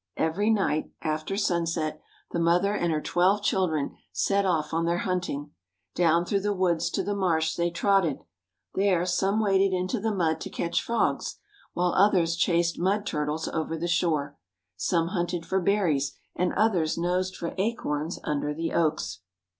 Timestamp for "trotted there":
7.69-9.05